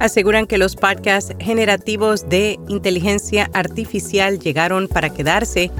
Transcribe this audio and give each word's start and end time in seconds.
aseguran 0.00 0.46
que 0.46 0.58
los 0.58 0.76
podcasts 0.76 1.34
generativos 1.38 2.28
de 2.28 2.58
inteligencia 2.68 3.50
artificial 3.52 4.38
llegaron 4.38 4.88
para 4.88 5.10
quedarse. 5.10 5.70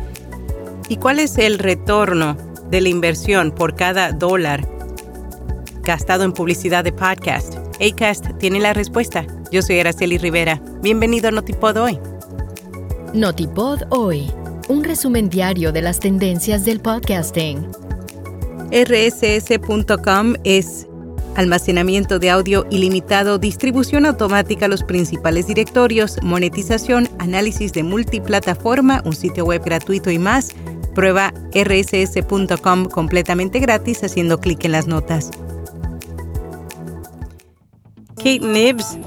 ¿Y 0.89 0.97
cuál 0.97 1.19
es 1.19 1.39
el 1.39 1.59
retorno 1.59 2.37
de 2.71 2.81
la 2.81 2.89
inversión 2.89 3.53
por 3.53 3.75
cada 3.75 4.13
dólar 4.13 4.67
gastado 5.83 6.25
en 6.25 6.33
publicidad 6.33 6.85
de 6.85 6.93
podcast? 6.93 7.57
ACAST 7.81 8.39
tiene 8.39 8.61
la 8.61 8.73
respuesta. 8.73 9.27
Yo 9.53 9.63
soy 9.63 9.81
Araceli 9.81 10.19
Rivera. 10.19 10.61
Bienvenido 10.83 11.29
a 11.29 11.33
Notipod 11.33 11.77
hoy. 11.77 11.99
Notipod 13.13 13.83
hoy, 13.91 14.31
un 14.69 14.85
resumen 14.85 15.29
diario 15.29 15.73
de 15.73 15.83
las 15.83 16.01
tendencias 16.01 16.65
del 16.65 16.81
podcasting. 16.81 17.67
RSS.com 18.73 20.35
es 20.45 20.89
almacenamiento 21.37 22.19
de 22.19 22.31
audio 22.31 22.67
ilimitado, 22.71 23.39
distribución 23.39 24.07
automática 24.07 24.67
a 24.67 24.69
los 24.69 24.83
principales 24.83 25.47
directorios, 25.47 26.19
monetización, 26.23 27.09
análisis 27.19 27.73
de 27.73 27.83
multiplataforma, 27.83 29.03
un 29.05 29.15
sitio 29.15 29.45
web 29.45 29.63
gratuito 29.65 30.11
y 30.11 30.19
más. 30.19 30.55
Prueba 30.95 31.33
rss.com 31.53 32.87
completamente 32.87 33.61
gratis 33.61 34.03
haciendo 34.03 34.41
clic 34.41 34.65
en 34.65 34.73
las 34.73 34.87
notas. 34.87 35.31
Kate 38.17 38.41
Nibbs 38.41 38.99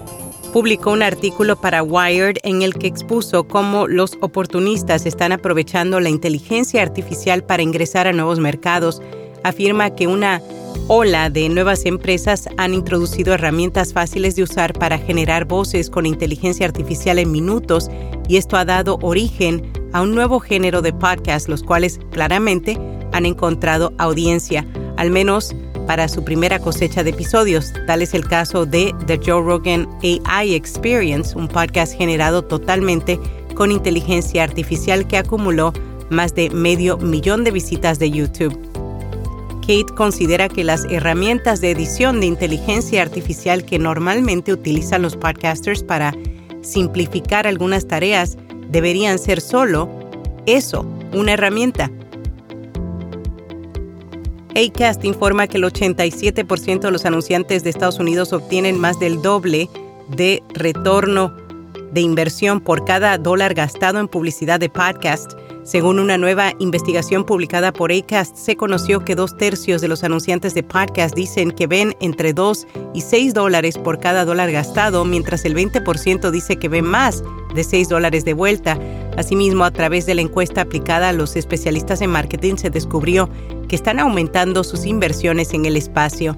publicó 0.53 0.91
un 0.91 1.03
artículo 1.03 1.59
para 1.59 1.83
Wired 1.83 2.37
en 2.43 2.61
el 2.61 2.73
que 2.73 2.87
expuso 2.87 3.47
cómo 3.47 3.87
los 3.87 4.17
oportunistas 4.21 5.05
están 5.05 5.31
aprovechando 5.31 5.99
la 5.99 6.09
inteligencia 6.09 6.81
artificial 6.81 7.43
para 7.43 7.63
ingresar 7.63 8.07
a 8.07 8.13
nuevos 8.13 8.39
mercados. 8.39 9.01
Afirma 9.43 9.95
que 9.95 10.07
una 10.07 10.41
ola 10.87 11.29
de 11.29 11.49
nuevas 11.49 11.85
empresas 11.85 12.47
han 12.57 12.73
introducido 12.73 13.33
herramientas 13.33 13.93
fáciles 13.93 14.35
de 14.35 14.43
usar 14.43 14.73
para 14.73 14.97
generar 14.97 15.45
voces 15.45 15.89
con 15.89 16.05
inteligencia 16.05 16.65
artificial 16.65 17.19
en 17.19 17.31
minutos 17.31 17.89
y 18.27 18.37
esto 18.37 18.57
ha 18.57 18.65
dado 18.65 18.97
origen 19.01 19.71
a 19.93 20.01
un 20.01 20.13
nuevo 20.13 20.39
género 20.39 20.81
de 20.81 20.93
podcast, 20.93 21.49
los 21.49 21.63
cuales 21.63 21.99
claramente 22.11 22.77
han 23.11 23.25
encontrado 23.25 23.93
audiencia, 23.97 24.65
al 24.97 25.09
menos 25.09 25.55
para 25.87 26.07
su 26.07 26.23
primera 26.23 26.59
cosecha 26.59 27.03
de 27.03 27.09
episodios. 27.09 27.73
Tal 27.87 28.03
es 28.03 28.13
el 28.13 28.27
caso 28.27 28.65
de 28.65 28.93
The 29.07 29.19
Joe 29.25 29.41
Rogan 29.41 29.87
AI 30.03 30.53
Experience, 30.53 31.35
un 31.35 31.47
podcast 31.47 31.97
generado 31.97 32.43
totalmente 32.43 33.19
con 33.55 33.71
inteligencia 33.71 34.43
artificial 34.43 35.07
que 35.07 35.17
acumuló 35.17 35.73
más 36.09 36.35
de 36.35 36.49
medio 36.51 36.97
millón 36.97 37.43
de 37.43 37.51
visitas 37.51 37.97
de 37.97 38.11
YouTube. 38.11 38.68
Kate 39.69 39.93
considera 39.93 40.49
que 40.49 40.63
las 40.63 40.85
herramientas 40.85 41.61
de 41.61 41.69
edición 41.69 42.21
de 42.21 42.25
inteligencia 42.25 43.03
artificial 43.03 43.63
que 43.63 43.77
normalmente 43.77 44.51
utilizan 44.51 45.03
los 45.03 45.15
podcasters 45.15 45.83
para 45.83 46.15
simplificar 46.61 47.45
algunas 47.45 47.87
tareas 47.87 48.35
deberían 48.71 49.19
ser 49.19 49.41
solo 49.41 49.87
eso, 50.47 50.87
una 51.13 51.33
herramienta. 51.33 51.91
Acast 54.55 55.05
informa 55.05 55.45
que 55.45 55.57
el 55.57 55.65
87% 55.65 56.79
de 56.79 56.91
los 56.91 57.05
anunciantes 57.05 57.63
de 57.63 57.69
Estados 57.69 57.99
Unidos 57.99 58.33
obtienen 58.33 58.75
más 58.75 58.99
del 58.99 59.21
doble 59.21 59.69
de 60.07 60.41
retorno 60.51 61.37
de 61.91 62.01
inversión 62.01 62.61
por 62.61 62.85
cada 62.85 63.17
dólar 63.17 63.53
gastado 63.53 63.99
en 63.99 64.07
publicidad 64.07 64.59
de 64.59 64.69
podcast 64.69 65.33
según 65.69 65.99
una 65.99 66.17
nueva 66.17 66.53
investigación 66.57 67.25
publicada 67.25 67.71
por 67.71 67.91
ACAST, 67.91 68.35
se 68.35 68.55
conoció 68.55 69.05
que 69.05 69.13
dos 69.13 69.37
tercios 69.37 69.81
de 69.81 69.87
los 69.87 70.03
anunciantes 70.03 70.55
de 70.55 70.63
podcast 70.63 71.13
dicen 71.13 71.51
que 71.51 71.67
ven 71.67 71.95
entre 71.99 72.33
2 72.33 72.65
y 72.95 73.01
6 73.01 73.35
dólares 73.35 73.77
por 73.77 73.99
cada 73.99 74.25
dólar 74.25 74.51
gastado, 74.51 75.05
mientras 75.05 75.45
el 75.45 75.55
20% 75.55 76.31
dice 76.31 76.55
que 76.55 76.69
ven 76.69 76.85
más 76.85 77.23
de 77.53 77.63
6 77.63 77.87
dólares 77.87 78.25
de 78.25 78.33
vuelta. 78.33 78.79
Asimismo, 79.15 79.63
a 79.63 79.69
través 79.69 80.07
de 80.07 80.15
la 80.15 80.21
encuesta 80.21 80.61
aplicada 80.61 81.09
a 81.09 81.13
los 81.13 81.35
especialistas 81.35 82.01
en 82.01 82.09
marketing 82.09 82.55
se 82.55 82.71
descubrió 82.71 83.29
que 83.67 83.75
están 83.75 83.99
aumentando 83.99 84.63
sus 84.63 84.87
inversiones 84.87 85.53
en 85.53 85.67
el 85.67 85.75
espacio. 85.75 86.35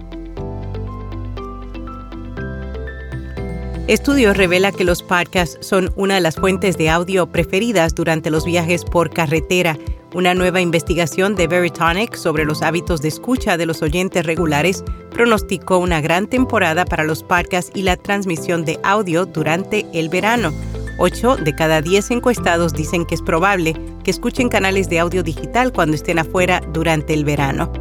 Estudios 3.88 4.38
revela 4.38 4.72
que 4.72 4.84
los 4.84 5.02
podcasts 5.02 5.58
son 5.60 5.92
una 5.96 6.16
de 6.16 6.22
las 6.22 6.36
fuentes 6.36 6.78
de 6.78 6.90
audio 6.90 7.28
preferidas 7.28 7.96
durante 7.96 8.30
los 8.30 8.46
viajes 8.46 8.86
por 8.86 9.10
carretera. 9.10 9.78
Una 10.14 10.34
nueva 10.36 10.62
investigación 10.62 11.36
de 11.36 11.48
Veritonic 11.48 12.16
sobre 12.16 12.46
los 12.46 12.62
hábitos 12.62 13.02
de 13.02 13.08
escucha 13.08 13.58
de 13.58 13.66
los 13.66 13.82
oyentes 13.82 14.26
regulares 14.26 14.84
pronosticó 15.12 15.80
una 15.80 16.00
gran 16.00 16.28
temporada 16.28 16.86
para 16.86 17.04
los 17.04 17.24
podcasts 17.24 17.72
y 17.74 17.82
la 17.82 17.98
transmisión 17.98 18.66
de 18.66 18.80
audio 18.84 19.26
durante 19.26 19.86
el 19.94 20.10
verano. 20.10 20.54
Ocho 21.00 21.36
de 21.36 21.56
cada 21.56 21.82
diez 21.82 22.12
encuestados 22.12 22.74
dicen 22.74 23.06
que 23.06 23.16
es 23.16 23.22
probable 23.22 23.76
que 24.04 24.12
escuchen 24.12 24.48
canales 24.48 24.90
de 24.90 25.00
audio 25.00 25.24
digital 25.24 25.74
cuando 25.74 25.96
estén 25.96 26.20
afuera 26.20 26.62
durante 26.72 27.14
el 27.14 27.26
verano. 27.26 27.74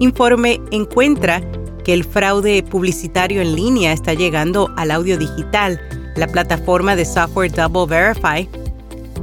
Informe 0.00 0.60
encuentra 0.70 1.42
el 1.92 2.04
fraude 2.04 2.62
publicitario 2.62 3.40
en 3.40 3.56
línea 3.56 3.92
está 3.92 4.14
llegando 4.14 4.70
al 4.76 4.90
audio 4.90 5.18
digital. 5.18 5.80
La 6.16 6.26
plataforma 6.26 6.96
de 6.96 7.04
software 7.04 7.52
Double 7.52 7.86
Verify 7.86 8.48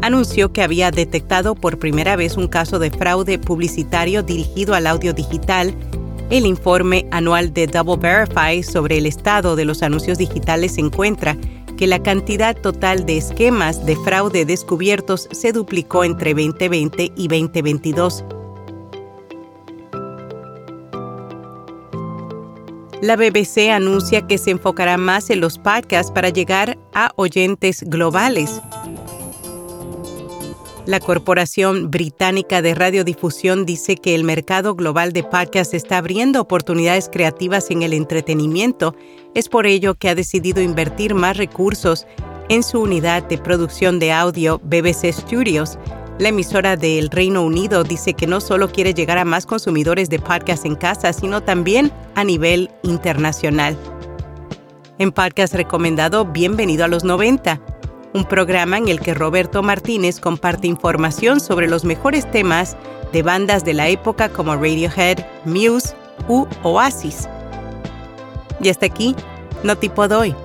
anunció 0.02 0.52
que 0.52 0.62
había 0.62 0.92
detectado 0.92 1.56
por 1.56 1.80
primera 1.80 2.16
vez 2.16 2.38
un 2.38 2.48
caso 2.48 2.80
de 2.80 2.92
fraude 2.92 3.40
publicitario 3.40 4.24
dirigido 4.24 4.74
al 4.74 4.88
audio 4.88 5.14
digital. 5.14 5.74
El 6.30 6.46
informe 6.46 7.08
anual 7.12 7.54
de 7.54 7.68
Double 7.68 7.98
Verify 7.98 8.64
sobre 8.64 8.98
el 8.98 9.06
estado 9.06 9.56
de 9.56 9.66
los 9.66 9.84
anuncios 9.84 10.18
digitales 10.18 10.78
encuentra 10.78 11.38
que 11.78 11.88
la 11.88 12.02
cantidad 12.02 12.58
total 12.58 13.06
de 13.06 13.18
esquemas 13.18 13.86
de 13.86 13.96
fraude 13.98 14.46
descubiertos 14.46 15.30
se 15.32 15.52
duplicó 15.52 16.04
entre 16.04 16.34
2020 16.34 17.14
y 17.16 17.28
2022. 17.28 18.26
La 23.08 23.16
BBC 23.16 23.70
anuncia 23.72 24.28
que 24.28 24.38
se 24.38 24.52
enfocará 24.52 24.98
más 24.98 25.30
en 25.30 25.40
los 25.40 25.60
podcasts 25.60 26.12
para 26.12 26.28
llegar 26.28 26.78
a 26.94 27.14
oyentes 27.16 27.84
globales. 27.84 28.62
La 30.86 31.00
Corporación 31.00 31.90
Británica 31.90 32.62
de 32.62 32.76
Radiodifusión 32.76 33.66
dice 33.66 33.96
que 33.96 34.14
el 34.14 34.26
mercado 34.26 34.76
global 34.76 35.14
de 35.14 35.24
podcasts 35.24 35.74
está 35.74 36.00
abriendo 36.00 36.42
oportunidades 36.42 37.08
creativas 37.10 37.72
en 37.72 37.82
el 37.82 37.94
entretenimiento. 37.94 38.94
Es 39.34 39.48
por 39.48 39.68
ello 39.68 39.96
que 39.96 40.10
ha 40.10 40.16
decidido 40.16 40.62
invertir 40.62 41.16
más 41.16 41.38
recursos 41.38 42.06
en 42.50 42.62
su 42.62 42.82
unidad 42.82 43.24
de 43.24 43.38
producción 43.38 44.00
de 44.00 44.12
audio 44.12 44.60
BBC 44.66 45.14
Studios 45.14 45.80
la 46.20 46.30
emisora 46.30 46.76
del 46.76 47.10
Reino 47.10 47.44
Unido 47.44 47.84
dice 47.84 48.14
que 48.14 48.26
no 48.26 48.42
solo 48.42 48.72
quiere 48.72 48.94
llegar 48.94 49.18
a 49.18 49.26
más 49.26 49.46
consumidores 49.46 50.10
de 50.10 50.20
podcast 50.20 50.66
en 50.66 50.76
casa, 50.76 51.14
sino 51.14 51.42
también 51.42 51.92
a 52.16 52.24
nivel 52.24 52.72
internacional. 52.84 53.78
En 54.98 55.12
podcast 55.12 55.54
recomendado 55.54 56.26
Bienvenido 56.26 56.86
a 56.86 56.88
los 56.88 57.04
90, 57.04 57.62
un 58.14 58.26
programa 58.26 58.80
en 58.80 58.88
el 58.88 59.00
que 59.00 59.14
Roberto 59.14 59.62
Martínez 59.62 60.20
comparte 60.20 60.66
información 60.66 61.40
sobre 61.40 61.68
los 61.68 61.86
mejores 61.86 62.30
temas 62.32 62.76
de 63.14 63.22
bandas 63.22 63.64
de 63.64 63.76
la 63.76 63.88
época 63.88 64.30
como 64.30 64.56
Radiohead, 64.56 65.20
Muse 65.46 65.96
u 66.28 66.48
Oasis. 66.64 67.30
Y 68.60 68.70
hasta 68.70 68.88
aquí, 68.88 69.16
no 69.64 69.78
tipo 69.78 70.08
doy. 70.08 70.36